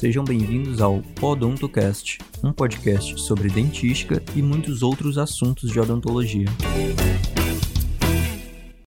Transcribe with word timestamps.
Sejam 0.00 0.24
bem-vindos 0.24 0.80
ao 0.80 0.94
Odontocast, 1.22 2.16
um 2.42 2.54
podcast 2.54 3.20
sobre 3.20 3.50
dentística 3.50 4.14
e 4.34 4.40
muitos 4.40 4.82
outros 4.82 5.18
assuntos 5.18 5.70
de 5.70 5.78
odontologia. 5.78 6.46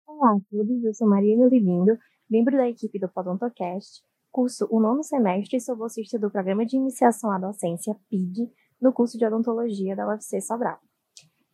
Olá 0.07 0.31
a 0.31 0.41
todos, 0.51 0.83
eu 0.83 0.95
sou 0.95 1.07
Maria 1.07 1.37
Livindo, 1.47 1.99
membro 2.31 2.57
da 2.57 2.67
equipe 2.67 2.99
do 2.99 3.11
Podontocast, 3.11 4.03
curso 4.31 4.67
o 4.71 4.81
nono 4.81 5.05
semestre 5.05 5.59
e 5.59 5.61
sou 5.61 5.77
bolsista 5.77 6.19
do 6.19 6.31
Programa 6.31 6.65
de 6.65 6.79
Iniciação 6.79 7.31
à 7.31 7.39
Docência, 7.39 7.95
PID, 8.09 8.51
no 8.81 8.91
curso 8.91 9.19
de 9.19 9.27
Odontologia 9.27 9.95
da 9.95 10.09
UFC 10.09 10.41
Sobral. 10.41 10.79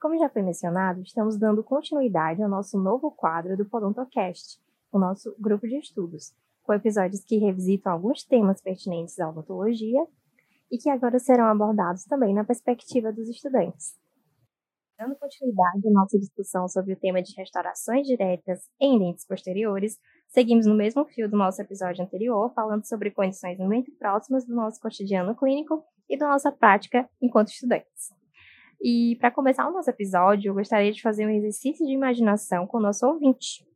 Como 0.00 0.16
já 0.16 0.28
foi 0.28 0.42
mencionado, 0.42 1.02
estamos 1.02 1.36
dando 1.36 1.64
continuidade 1.64 2.40
ao 2.40 2.48
nosso 2.48 2.78
novo 2.80 3.10
quadro 3.10 3.56
do 3.56 3.68
Podontocast, 3.68 4.60
o 4.92 5.00
nosso 5.00 5.34
grupo 5.36 5.66
de 5.66 5.78
estudos, 5.78 6.32
com 6.68 6.74
episódios 6.74 7.24
que 7.24 7.38
revisitam 7.38 7.90
alguns 7.90 8.22
temas 8.22 8.60
pertinentes 8.60 9.18
à 9.18 9.30
odontologia 9.30 10.06
e 10.70 10.76
que 10.76 10.90
agora 10.90 11.18
serão 11.18 11.46
abordados 11.46 12.04
também 12.04 12.34
na 12.34 12.44
perspectiva 12.44 13.10
dos 13.10 13.26
estudantes. 13.26 13.96
Dando 14.98 15.16
continuidade 15.16 15.88
à 15.88 15.90
nossa 15.90 16.18
discussão 16.18 16.68
sobre 16.68 16.92
o 16.92 16.96
tema 16.98 17.22
de 17.22 17.34
restaurações 17.34 18.06
diretas 18.06 18.60
em 18.78 18.98
dentes 18.98 19.26
posteriores, 19.26 19.98
seguimos 20.26 20.66
no 20.66 20.74
mesmo 20.74 21.06
fio 21.06 21.26
do 21.26 21.38
nosso 21.38 21.62
episódio 21.62 22.04
anterior, 22.04 22.52
falando 22.52 22.86
sobre 22.86 23.12
condições 23.12 23.58
muito 23.58 23.90
próximas 23.92 24.44
do 24.44 24.54
nosso 24.54 24.78
cotidiano 24.78 25.34
clínico 25.34 25.82
e 26.06 26.18
da 26.18 26.28
nossa 26.28 26.52
prática 26.52 27.08
enquanto 27.22 27.48
estudantes. 27.48 28.12
E 28.78 29.16
para 29.18 29.30
começar 29.30 29.66
o 29.66 29.72
nosso 29.72 29.88
episódio, 29.88 30.50
eu 30.50 30.54
gostaria 30.54 30.92
de 30.92 31.00
fazer 31.00 31.24
um 31.24 31.30
exercício 31.30 31.86
de 31.86 31.94
imaginação 31.94 32.66
com 32.66 32.76
o 32.76 32.82
nosso 32.82 33.06
ouvinte. 33.06 33.66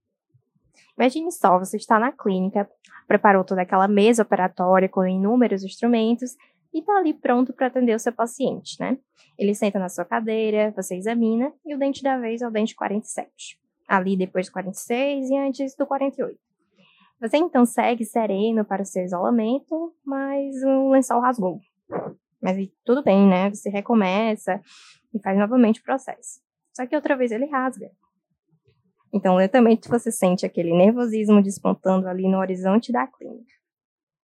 Imagine 0.99 1.33
só, 1.33 1.59
você 1.59 1.77
está 1.77 1.99
na 1.99 2.13
clínica, 2.13 2.69
preparou 3.07 3.45
toda 3.45 3.63
aquela 3.63 3.89
mesa 3.89 4.23
operatória 4.23 4.89
com 4.89 5.07
inúmeros 5.07 5.65
instrumentos 5.65 6.37
e 6.73 6.81
está 6.81 6.97
ali 6.97 7.13
pronto 7.13 7.53
para 7.53 7.67
atender 7.67 7.95
o 7.95 7.99
seu 7.99 8.13
paciente, 8.13 8.81
né? 8.81 8.99
Ele 9.39 9.55
senta 9.55 9.79
na 9.79 9.89
sua 9.89 10.05
cadeira, 10.05 10.73
você 10.77 10.97
examina 10.97 11.53
e 11.65 11.75
o 11.75 11.79
dente 11.79 12.03
da 12.03 12.19
vez 12.19 12.43
é 12.43 12.47
o 12.47 12.51
dente 12.51 12.75
47. 12.75 13.59
Ali 13.89 14.17
depois 14.17 14.47
do 14.47 14.53
46 14.53 15.31
e 15.31 15.37
antes 15.37 15.75
do 15.77 15.87
48. 15.87 16.39
Você 17.21 17.37
então 17.37 17.65
segue 17.65 18.05
sereno 18.05 18.65
para 18.65 18.83
o 18.83 18.87
seu 18.87 19.05
isolamento, 19.05 19.95
mas 20.05 20.57
o 20.65 20.91
lençol 20.91 21.21
rasgou. 21.21 21.61
Mas 22.41 22.69
tudo 22.85 23.03
bem, 23.03 23.29
né? 23.29 23.49
Você 23.51 23.71
recomeça 23.71 24.61
e 25.15 25.21
faz 25.21 25.39
novamente 25.39 25.81
o 25.81 25.85
processo. 25.85 26.41
Só 26.73 26.87
que 26.87 26.97
outra 26.97 27.17
vez 27.17 27.31
ele 27.31 27.47
rasga. 27.47 27.91
Então, 29.13 29.37
lentamente 29.37 29.89
você 29.89 30.11
sente 30.11 30.47
aquele 30.47 30.73
nervosismo 30.73 31.43
despontando 31.43 32.09
ali 32.09 32.29
no 32.29 32.39
horizonte 32.39 32.91
da 32.91 33.07
clínica. 33.07 33.53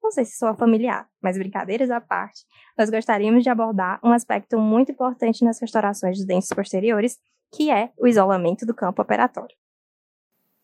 Não 0.03 0.11
sei 0.11 0.25
se 0.25 0.39
soa 0.39 0.55
familiar, 0.55 1.07
mas 1.21 1.37
brincadeiras 1.37 1.91
à 1.91 2.01
parte, 2.01 2.47
nós 2.79 2.89
gostaríamos 2.89 3.43
de 3.43 3.51
abordar 3.51 4.01
um 4.03 4.13
aspecto 4.13 4.59
muito 4.59 4.93
importante 4.93 5.45
nas 5.45 5.61
restaurações 5.61 6.17
dos 6.17 6.27
dentes 6.27 6.49
posteriores, 6.49 7.19
que 7.53 7.71
é 7.71 7.93
o 7.99 8.07
isolamento 8.07 8.65
do 8.65 8.75
campo 8.75 9.03
operatório. 9.03 9.55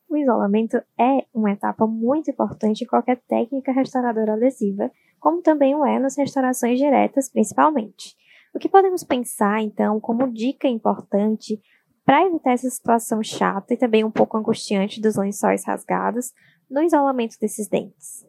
O 0.08 0.16
isolamento 0.16 0.76
é 0.98 1.26
uma 1.34 1.50
etapa 1.50 1.86
muito 1.86 2.30
importante 2.30 2.84
em 2.84 2.86
qualquer 2.86 3.20
técnica 3.28 3.72
restauradora 3.72 4.34
lesiva, 4.34 4.90
como 5.18 5.42
também 5.42 5.74
o 5.74 5.84
é 5.84 5.98
nas 5.98 6.16
restaurações 6.16 6.78
diretas, 6.78 7.28
principalmente. 7.28 8.14
O 8.54 8.58
que 8.58 8.68
podemos 8.68 9.02
pensar, 9.02 9.60
então, 9.60 9.98
como 9.98 10.32
dica 10.32 10.68
importante 10.68 11.60
para 12.04 12.26
evitar 12.26 12.52
essa 12.52 12.68
situação 12.68 13.22
chata 13.22 13.72
e 13.72 13.76
também 13.76 14.04
um 14.04 14.10
pouco 14.10 14.36
angustiante 14.36 15.00
dos 15.00 15.16
lençóis 15.16 15.64
rasgados 15.64 16.32
no 16.68 16.82
isolamento 16.82 17.38
desses 17.40 17.66
dentes. 17.66 18.26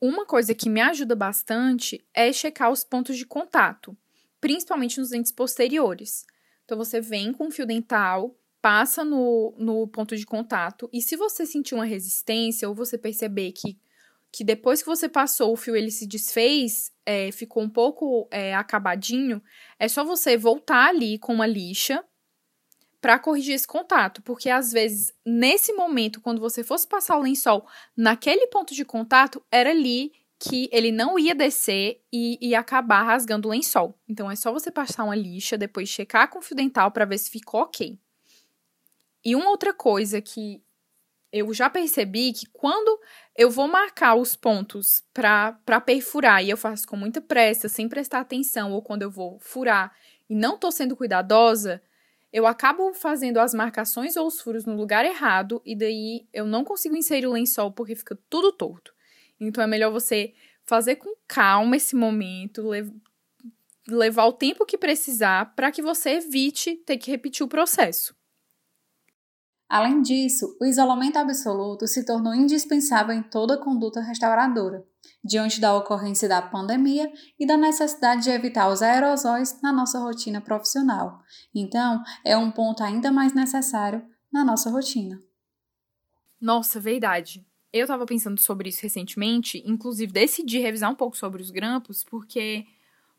Uma 0.00 0.26
coisa 0.26 0.54
que 0.54 0.68
me 0.68 0.80
ajuda 0.80 1.14
bastante 1.14 2.04
é 2.12 2.32
checar 2.32 2.70
os 2.70 2.84
pontos 2.84 3.16
de 3.16 3.24
contato, 3.24 3.96
principalmente 4.40 4.98
nos 4.98 5.10
dentes 5.10 5.32
posteriores. 5.32 6.26
Então, 6.64 6.76
você 6.76 7.00
vem 7.00 7.32
com 7.32 7.46
o 7.46 7.50
fio 7.50 7.66
dental, 7.66 8.36
passa 8.60 9.04
no, 9.04 9.54
no 9.58 9.86
ponto 9.86 10.16
de 10.16 10.26
contato, 10.26 10.88
e 10.92 11.00
se 11.00 11.16
você 11.16 11.46
sentir 11.46 11.74
uma 11.74 11.84
resistência 11.84 12.68
ou 12.68 12.74
você 12.74 12.98
perceber 12.98 13.52
que, 13.52 13.78
que 14.32 14.42
depois 14.42 14.82
que 14.82 14.88
você 14.88 15.08
passou 15.08 15.52
o 15.52 15.56
fio 15.56 15.76
ele 15.76 15.90
se 15.90 16.06
desfez, 16.06 16.90
é, 17.06 17.30
ficou 17.30 17.62
um 17.62 17.68
pouco 17.70 18.26
é, 18.30 18.54
acabadinho, 18.54 19.40
é 19.78 19.86
só 19.86 20.04
você 20.04 20.36
voltar 20.36 20.88
ali 20.88 21.18
com 21.18 21.32
uma 21.32 21.46
lixa 21.46 22.04
para 23.04 23.18
corrigir 23.18 23.54
esse 23.54 23.66
contato, 23.66 24.22
porque 24.22 24.48
às 24.48 24.72
vezes 24.72 25.12
nesse 25.26 25.74
momento, 25.74 26.22
quando 26.22 26.40
você 26.40 26.64
fosse 26.64 26.88
passar 26.88 27.18
o 27.18 27.22
lençol 27.22 27.66
naquele 27.94 28.46
ponto 28.46 28.72
de 28.72 28.82
contato, 28.82 29.44
era 29.52 29.68
ali 29.68 30.10
que 30.38 30.70
ele 30.72 30.90
não 30.90 31.18
ia 31.18 31.34
descer 31.34 32.02
e 32.10 32.38
ia 32.40 32.58
acabar 32.58 33.02
rasgando 33.02 33.46
o 33.46 33.50
lençol. 33.50 33.94
Então 34.08 34.30
é 34.30 34.34
só 34.34 34.50
você 34.50 34.70
passar 34.70 35.04
uma 35.04 35.14
lixa, 35.14 35.58
depois 35.58 35.90
checar 35.90 36.30
com 36.30 36.40
fio 36.40 36.56
dental 36.56 36.90
para 36.92 37.04
ver 37.04 37.18
se 37.18 37.28
ficou 37.28 37.60
ok. 37.60 38.00
E 39.22 39.36
uma 39.36 39.50
outra 39.50 39.74
coisa 39.74 40.22
que 40.22 40.62
eu 41.30 41.52
já 41.52 41.68
percebi 41.68 42.32
que 42.32 42.46
quando 42.54 42.98
eu 43.36 43.50
vou 43.50 43.68
marcar 43.68 44.14
os 44.14 44.34
pontos 44.34 45.04
para 45.12 45.78
perfurar 45.84 46.42
e 46.42 46.48
eu 46.48 46.56
faço 46.56 46.88
com 46.88 46.96
muita 46.96 47.20
pressa, 47.20 47.68
sem 47.68 47.86
prestar 47.86 48.20
atenção, 48.20 48.72
ou 48.72 48.80
quando 48.80 49.02
eu 49.02 49.10
vou 49.10 49.38
furar 49.40 49.94
e 50.26 50.34
não 50.34 50.54
estou 50.54 50.72
sendo 50.72 50.96
cuidadosa, 50.96 51.82
eu 52.34 52.48
acabo 52.48 52.92
fazendo 52.92 53.38
as 53.38 53.54
marcações 53.54 54.16
ou 54.16 54.26
os 54.26 54.40
furos 54.40 54.64
no 54.64 54.74
lugar 54.74 55.04
errado 55.04 55.62
e 55.64 55.76
daí 55.76 56.26
eu 56.32 56.44
não 56.44 56.64
consigo 56.64 56.96
inserir 56.96 57.28
o 57.28 57.32
lençol 57.32 57.70
porque 57.70 57.94
fica 57.94 58.18
tudo 58.28 58.50
torto. 58.50 58.92
Então 59.38 59.62
é 59.62 59.68
melhor 59.68 59.92
você 59.92 60.34
fazer 60.64 60.96
com 60.96 61.14
calma 61.28 61.76
esse 61.76 61.94
momento, 61.94 62.66
lev 62.66 62.90
levar 63.86 64.24
o 64.24 64.32
tempo 64.32 64.66
que 64.66 64.76
precisar 64.76 65.54
para 65.54 65.70
que 65.70 65.80
você 65.80 66.14
evite 66.14 66.74
ter 66.84 66.96
que 66.96 67.08
repetir 67.08 67.46
o 67.46 67.48
processo. 67.48 68.16
Além 69.74 70.02
disso, 70.02 70.56
o 70.60 70.64
isolamento 70.64 71.16
absoluto 71.16 71.88
se 71.88 72.06
tornou 72.06 72.32
indispensável 72.32 73.12
em 73.12 73.24
toda 73.24 73.58
conduta 73.58 74.00
restauradora, 74.00 74.86
diante 75.24 75.60
da 75.60 75.76
ocorrência 75.76 76.28
da 76.28 76.40
pandemia 76.40 77.12
e 77.36 77.44
da 77.44 77.56
necessidade 77.56 78.22
de 78.22 78.30
evitar 78.30 78.68
os 78.68 78.82
aerosóis 78.82 79.60
na 79.60 79.72
nossa 79.72 79.98
rotina 79.98 80.40
profissional. 80.40 81.20
Então, 81.52 82.00
é 82.24 82.36
um 82.36 82.52
ponto 82.52 82.84
ainda 82.84 83.10
mais 83.10 83.34
necessário 83.34 84.00
na 84.32 84.44
nossa 84.44 84.70
rotina. 84.70 85.20
Nossa, 86.40 86.78
verdade. 86.78 87.44
Eu 87.72 87.82
estava 87.82 88.06
pensando 88.06 88.40
sobre 88.40 88.68
isso 88.68 88.80
recentemente, 88.80 89.60
inclusive 89.66 90.12
decidi 90.12 90.60
revisar 90.60 90.88
um 90.88 90.94
pouco 90.94 91.16
sobre 91.16 91.42
os 91.42 91.50
grampos, 91.50 92.04
porque 92.04 92.64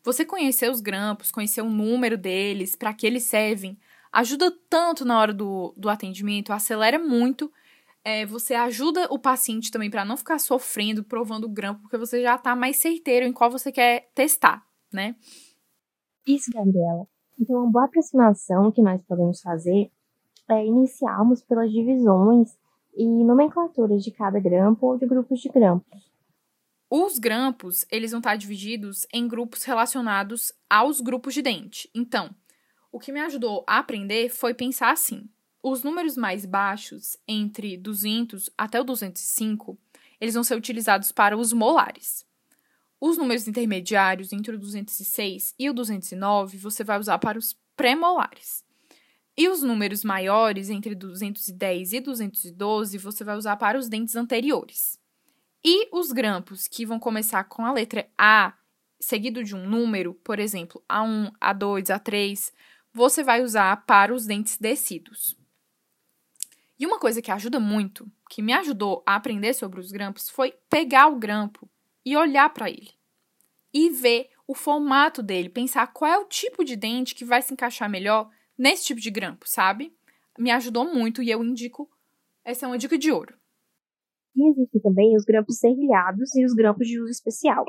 você 0.02 0.24
conhecer 0.24 0.72
os 0.72 0.80
grampos, 0.80 1.32
conhecer 1.32 1.62
o 1.62 1.70
número 1.70 2.18
deles, 2.18 2.78
para 2.78 2.94
que 2.94 3.06
eles 3.06 3.24
servem, 3.24 3.78
ajuda 4.16 4.50
tanto 4.70 5.04
na 5.04 5.20
hora 5.20 5.34
do, 5.34 5.74
do 5.76 5.90
atendimento, 5.90 6.54
acelera 6.54 6.98
muito. 6.98 7.52
É, 8.02 8.26
você 8.26 8.54
ajuda 8.54 9.08
o 9.12 9.20
paciente 9.20 9.70
também 9.70 9.90
para 9.90 10.06
não 10.06 10.16
ficar 10.16 10.40
sofrendo, 10.40 11.04
provando 11.04 11.46
o 11.46 11.50
grampo, 11.50 11.82
porque 11.82 11.98
você 11.98 12.22
já 12.22 12.36
está 12.36 12.56
mais 12.56 12.78
certeiro 12.78 13.26
em 13.26 13.34
qual 13.34 13.52
você 13.52 13.72
quer 13.72 14.10
testar, 14.16 14.66
né? 14.94 15.16
Isso, 16.26 16.50
Gabriela. 16.54 17.06
Então, 17.38 17.58
uma 17.58 17.72
boa 17.72 17.86
aproximação 17.86 18.72
que 18.72 18.82
nós 18.82 19.02
podemos 19.04 19.42
fazer 19.42 19.92
é 20.50 20.66
iniciarmos 20.66 21.42
pelas 21.44 21.70
divisões 21.70 22.58
e 22.96 23.06
nomenclaturas 23.06 24.02
de 24.02 24.12
cada 24.12 24.40
grampo 24.40 24.88
ou 24.88 24.98
de 24.98 25.06
grupos 25.06 25.42
de 25.42 25.50
grampos. 25.50 26.10
Os 26.90 27.20
grampos, 27.20 27.86
eles 27.92 28.12
vão 28.12 28.20
estar 28.20 28.38
divididos 28.38 29.06
em 29.12 29.28
grupos 29.28 29.64
relacionados 29.64 30.54
aos 30.70 31.02
grupos 31.02 31.34
de 31.34 31.42
dente. 31.42 31.90
Então, 31.94 32.30
o 32.96 33.00
que 33.00 33.12
me 33.12 33.20
ajudou 33.20 33.62
a 33.68 33.80
aprender 33.80 34.30
foi 34.30 34.54
pensar 34.54 34.90
assim: 34.90 35.28
os 35.62 35.84
números 35.84 36.16
mais 36.16 36.46
baixos, 36.46 37.18
entre 37.28 37.76
200 37.76 38.50
até 38.58 38.80
o 38.80 38.86
205, 38.86 39.78
eles 40.22 40.34
vão 40.34 40.46
ser 40.46 40.56
utilizados 40.56 41.12
para 41.12 41.38
os 41.38 41.52
molares. 41.52 42.26
Os 43.02 43.18
números 43.18 43.50
intermediários, 43.50 44.32
entre 44.32 44.56
o 44.56 44.58
206 44.58 45.54
e 45.60 45.70
o 45.70 45.74
209, 45.74 46.58
você 46.58 46.86
vai 46.86 46.98
usar 46.98 47.20
para 47.20 47.38
os 47.38 47.58
pré-molares. 47.76 48.64
E 49.36 49.50
os 49.50 49.62
números 49.62 50.06
maiores, 50.06 50.70
entre 50.70 50.96
210 50.96 51.92
e 51.92 52.00
212, 52.00 52.98
você 52.98 53.26
vai 53.26 53.36
usar 53.36 53.58
para 53.58 53.78
os 53.78 53.90
dentes 53.90 54.16
anteriores. 54.16 54.98
E 55.62 55.90
os 55.92 56.14
grampos, 56.14 56.66
que 56.66 56.86
vão 56.86 56.98
começar 56.98 57.44
com 57.44 57.66
a 57.66 57.74
letra 57.74 58.08
A, 58.18 58.54
seguido 59.02 59.44
de 59.44 59.54
um 59.54 59.68
número, 59.68 60.14
por 60.24 60.40
exemplo, 60.40 60.82
A1, 60.90 61.34
A2, 61.42 61.88
A3, 61.88 62.54
você 62.96 63.26
vai 63.26 63.44
usar 63.44 63.86
para 63.86 64.14
os 64.14 64.26
dentes 64.26 64.58
descidos. 64.58 65.38
E 66.80 66.88
uma 66.88 66.98
coisa 66.98 67.22
que 67.22 67.30
ajuda 67.30 67.60
muito, 67.60 68.10
que 68.30 68.42
me 68.42 68.54
ajudou 68.54 69.04
a 69.06 69.16
aprender 69.16 69.54
sobre 69.54 69.82
os 69.82 69.92
grampos, 69.92 70.30
foi 70.30 70.54
pegar 70.70 71.08
o 71.10 71.18
grampo 71.18 71.70
e 72.06 72.16
olhar 72.16 72.50
para 72.54 72.70
ele. 72.70 72.92
E 73.74 73.90
ver 73.90 74.30
o 74.48 74.56
formato 74.56 75.22
dele, 75.22 75.50
pensar 75.50 75.88
qual 75.88 76.10
é 76.10 76.18
o 76.18 76.26
tipo 76.26 76.64
de 76.64 76.78
dente 76.78 77.14
que 77.14 77.26
vai 77.26 77.42
se 77.42 77.54
encaixar 77.54 77.90
melhor 77.90 78.30
nesse 78.58 78.86
tipo 78.86 79.02
de 79.02 79.12
grampo, 79.12 79.46
sabe? 79.46 79.94
Me 80.40 80.50
ajudou 80.52 80.86
muito 80.86 81.22
e 81.22 81.30
eu 81.30 81.44
indico, 81.44 81.90
essa 82.46 82.66
é 82.66 82.68
uma 82.70 82.78
dica 82.78 82.98
de 82.98 83.12
ouro. 83.12 83.36
E 84.34 84.50
existem 84.52 84.80
também 84.82 85.18
os 85.18 85.26
grampos 85.26 85.58
serrilhados 85.58 86.34
e 86.34 86.46
os 86.46 86.54
grampos 86.54 86.88
de 86.88 87.02
uso 87.02 87.12
especial. 87.12 87.66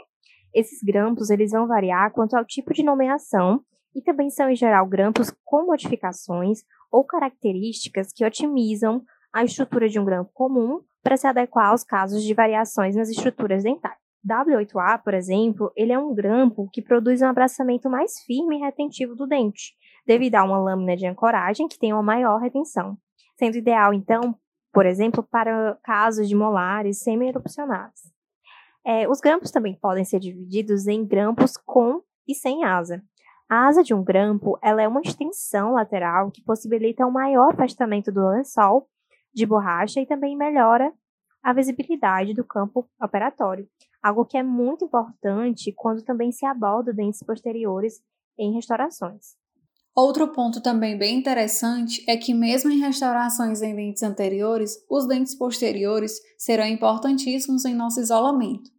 Esses 0.54 0.80
grampos 0.84 1.30
eles 1.30 1.50
vão 1.50 1.66
variar 1.66 2.12
quanto 2.12 2.36
ao 2.36 2.44
tipo 2.44 2.72
de 2.72 2.84
nomeação 2.84 3.64
e 3.96 4.02
também 4.02 4.28
são, 4.28 4.50
em 4.50 4.54
geral, 4.54 4.86
grampos 4.86 5.34
com 5.42 5.64
modificações 5.64 6.62
ou 6.92 7.02
características 7.02 8.12
que 8.12 8.26
otimizam 8.26 9.02
a 9.32 9.42
estrutura 9.42 9.88
de 9.88 9.98
um 9.98 10.04
grampo 10.04 10.30
comum 10.34 10.82
para 11.02 11.16
se 11.16 11.26
adequar 11.26 11.70
aos 11.70 11.82
casos 11.82 12.22
de 12.22 12.34
variações 12.34 12.94
nas 12.94 13.08
estruturas 13.08 13.62
dentárias. 13.62 13.98
W8A, 14.26 15.02
por 15.02 15.14
exemplo, 15.14 15.72
ele 15.74 15.92
é 15.92 15.98
um 15.98 16.14
grampo 16.14 16.68
que 16.72 16.82
produz 16.82 17.22
um 17.22 17.26
abraçamento 17.26 17.88
mais 17.88 18.20
firme 18.24 18.56
e 18.56 18.60
retentivo 18.60 19.14
do 19.14 19.26
dente, 19.26 19.72
devido 20.06 20.34
a 20.34 20.44
uma 20.44 20.58
lâmina 20.58 20.96
de 20.96 21.06
ancoragem 21.06 21.66
que 21.66 21.78
tem 21.78 21.92
uma 21.92 22.02
maior 22.02 22.38
retenção, 22.38 22.98
sendo 23.38 23.56
ideal, 23.56 23.94
então, 23.94 24.36
por 24.72 24.84
exemplo, 24.84 25.22
para 25.22 25.78
casos 25.82 26.28
de 26.28 26.34
molares 26.34 27.02
semi-erupcionados. 27.02 28.00
É, 28.84 29.08
os 29.08 29.20
grampos 29.20 29.50
também 29.50 29.74
podem 29.74 30.04
ser 30.04 30.18
divididos 30.18 30.86
em 30.86 31.04
grampos 31.06 31.56
com 31.56 32.02
e 32.28 32.34
sem 32.34 32.64
asa. 32.64 33.02
A 33.48 33.68
asa 33.68 33.82
de 33.84 33.94
um 33.94 34.02
grampo 34.02 34.58
ela 34.60 34.82
é 34.82 34.88
uma 34.88 35.00
extensão 35.00 35.72
lateral 35.72 36.32
que 36.32 36.42
possibilita 36.42 37.06
um 37.06 37.12
maior 37.12 37.52
afastamento 37.52 38.10
do 38.10 38.28
lençol 38.28 38.88
de 39.32 39.46
borracha 39.46 40.00
e 40.00 40.06
também 40.06 40.36
melhora 40.36 40.92
a 41.42 41.52
visibilidade 41.52 42.34
do 42.34 42.44
campo 42.44 42.88
operatório, 43.00 43.68
algo 44.02 44.24
que 44.24 44.36
é 44.36 44.42
muito 44.42 44.84
importante 44.84 45.72
quando 45.76 46.02
também 46.02 46.32
se 46.32 46.44
aborda 46.44 46.92
dentes 46.92 47.22
posteriores 47.22 48.00
em 48.36 48.52
restaurações. 48.52 49.36
Outro 49.94 50.32
ponto 50.32 50.60
também 50.60 50.98
bem 50.98 51.16
interessante 51.16 52.04
é 52.08 52.16
que, 52.16 52.34
mesmo 52.34 52.70
em 52.70 52.80
restaurações 52.80 53.62
em 53.62 53.76
dentes 53.76 54.02
anteriores, 54.02 54.76
os 54.90 55.06
dentes 55.06 55.36
posteriores 55.36 56.20
serão 56.36 56.66
importantíssimos 56.66 57.64
em 57.64 57.74
nosso 57.74 58.00
isolamento. 58.00 58.75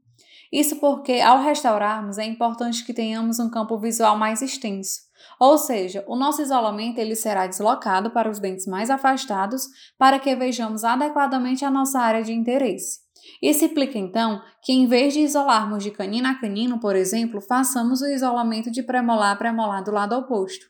Isso 0.51 0.77
porque, 0.79 1.19
ao 1.19 1.41
restaurarmos, 1.41 2.17
é 2.17 2.25
importante 2.25 2.85
que 2.85 2.94
tenhamos 2.94 3.39
um 3.39 3.49
campo 3.49 3.77
visual 3.77 4.17
mais 4.17 4.41
extenso, 4.41 5.07
ou 5.39 5.57
seja, 5.57 6.03
o 6.07 6.15
nosso 6.15 6.41
isolamento 6.41 6.99
ele 6.99 7.15
será 7.15 7.47
deslocado 7.47 8.11
para 8.11 8.29
os 8.29 8.39
dentes 8.39 8.65
mais 8.65 8.89
afastados 8.89 9.67
para 9.97 10.19
que 10.19 10.35
vejamos 10.35 10.83
adequadamente 10.83 11.65
a 11.65 11.71
nossa 11.71 11.99
área 11.99 12.23
de 12.23 12.33
interesse. 12.33 12.99
Isso 13.41 13.65
implica 13.65 13.97
então 13.97 14.41
que, 14.63 14.71
em 14.71 14.88
vez 14.88 15.13
de 15.13 15.19
isolarmos 15.19 15.83
de 15.83 15.91
canino 15.91 16.27
a 16.27 16.35
canino, 16.35 16.79
por 16.79 16.95
exemplo, 16.95 17.41
façamos 17.41 18.01
o 18.01 18.07
isolamento 18.07 18.71
de 18.71 18.81
premolar 18.81 19.33
a 19.33 19.35
premolar 19.35 19.83
do 19.83 19.91
lado 19.91 20.15
oposto, 20.15 20.65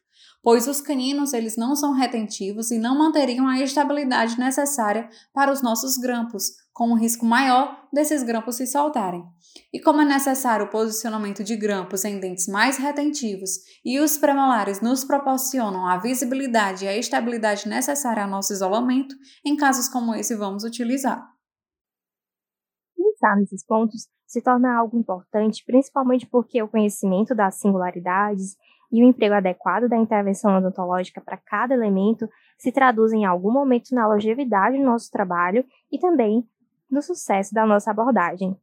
pois 0.48 0.66
os 0.66 0.80
caninos 0.80 1.34
eles 1.34 1.58
não 1.58 1.76
são 1.76 1.92
retentivos 1.92 2.72
e 2.72 2.80
não 2.80 2.98
manteriam 2.98 3.50
a 3.50 3.60
estabilidade 3.60 4.40
necessária 4.40 5.10
para 5.34 5.52
os 5.52 5.62
nossos 5.62 5.98
grampos, 5.98 6.54
com 6.72 6.88
um 6.92 6.98
risco 6.98 7.26
maior 7.26 7.86
desses 7.92 8.24
grampos 8.24 8.56
se 8.56 8.66
soltarem. 8.66 9.26
E 9.74 9.82
como 9.82 10.00
é 10.00 10.06
necessário 10.06 10.66
o 10.66 10.70
posicionamento 10.70 11.44
de 11.44 11.58
grampos 11.58 12.06
em 12.06 12.18
dentes 12.18 12.48
mais 12.48 12.78
retentivos 12.78 13.58
e 13.84 14.00
os 14.00 14.18
premolares 14.18 14.80
nos 14.80 15.04
proporcionam 15.04 15.86
a 15.86 15.98
visibilidade 15.98 16.86
e 16.86 16.88
a 16.88 16.96
estabilidade 16.96 17.68
necessária 17.68 18.24
ao 18.24 18.30
nosso 18.30 18.54
isolamento, 18.54 19.14
em 19.46 19.58
casos 19.58 19.90
como 19.90 20.16
esse 20.16 20.34
vamos 20.34 20.64
utilizar. 20.64 21.28
Pensar 22.96 23.36
nesses 23.36 23.66
pontos 23.66 24.08
se 24.26 24.42
torna 24.42 24.78
algo 24.78 24.98
importante, 24.98 25.62
principalmente 25.66 26.26
porque 26.26 26.64
o 26.64 26.70
conhecimento 26.70 27.36
das 27.36 27.56
singularidades 27.56 28.56
e 28.92 29.04
o 29.04 29.08
emprego 29.08 29.36
adequado 29.36 29.88
da 29.88 29.98
intervenção 29.98 30.58
odontológica 30.58 31.22
para 31.22 31.38
cada 31.38 31.74
elemento 31.74 32.30
se 32.58 32.72
traduz 32.72 33.12
em 33.14 33.26
algum 33.26 33.52
momento 33.52 33.94
na 33.94 34.08
longevidade 34.08 34.78
do 34.78 34.84
nosso 34.84 35.12
trabalho 35.12 35.66
e 35.92 36.00
também 36.00 36.48
no 36.90 37.02
sucesso 37.02 37.54
da 37.54 37.66
nossa 37.66 37.92
abordagem. 37.92 38.56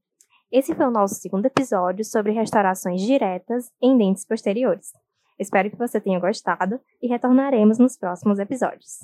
Esse 0.51 0.75
foi 0.75 0.87
o 0.87 0.91
nosso 0.91 1.17
segundo 1.17 1.47
episódio 1.47 2.05
sobre 2.05 2.33
restaurações 2.33 3.01
diretas 3.01 3.71
em 3.83 3.97
dentes 3.97 4.25
posteriores. 4.25 4.93
Espero 5.39 5.71
que 5.71 5.77
você 5.77 6.01
tenha 6.01 6.21
gostado 6.21 6.81
e 7.03 7.09
retornaremos 7.09 7.79
nos 7.79 7.97
próximos 7.97 8.39
episódios. 8.39 9.01